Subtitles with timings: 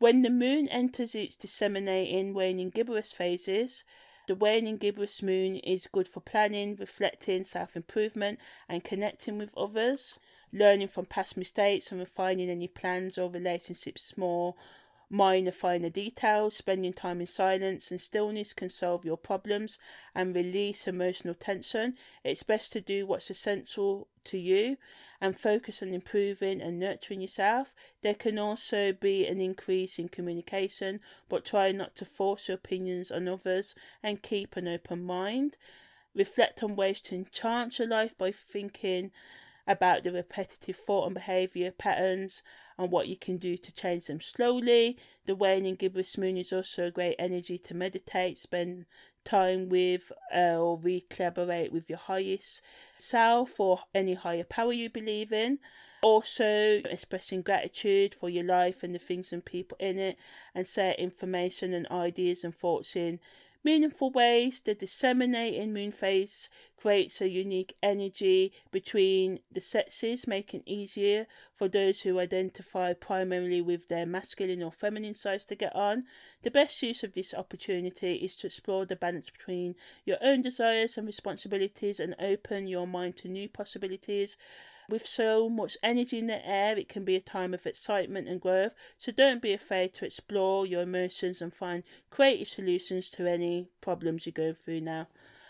[0.00, 3.84] When the moon enters its disseminating, waning gibbous phases,
[4.26, 10.18] the waning gibbous moon is good for planning, reflecting, self improvement, and connecting with others,
[10.52, 14.54] learning from past mistakes and refining any plans or relationships more
[15.12, 19.76] minor finer details spending time in silence and stillness can solve your problems
[20.14, 21.96] and release emotional tension.
[22.22, 24.76] It's best to do what's essential to you
[25.20, 27.74] and focus on improving and nurturing yourself.
[28.02, 33.10] There can also be an increase in communication but try not to force your opinions
[33.10, 33.74] on others
[34.04, 35.56] and keep an open mind.
[36.14, 39.10] Reflect on ways to enchant your life by thinking
[39.66, 42.42] about the repetitive thought and behaviour patterns
[42.78, 44.98] and what you can do to change them slowly.
[45.26, 48.86] The waning gibbous moon is also a great energy to meditate, spend
[49.24, 52.62] time with, uh, or re collaborate with your highest
[52.98, 55.58] self or any higher power you believe in.
[56.02, 60.16] Also, expressing gratitude for your life and the things and people in it,
[60.54, 63.20] and set information and ideas and thoughts in
[63.62, 64.60] meaningful ways.
[64.60, 72.00] The disseminating moon phase creates a unique energy between the sexes, making easier for those
[72.00, 76.04] who identify primarily with their masculine or feminine sides to get on.
[76.42, 80.96] The best use of this opportunity is to explore the balance between your own desires
[80.96, 84.36] and responsibilities and open your mind to new possibilities.
[84.90, 88.40] With so much energy in the air, it can be a time of excitement and
[88.40, 88.74] growth.
[88.98, 94.26] So don't be afraid to explore your emotions and find creative solutions to any problems
[94.26, 95.06] you're going through now.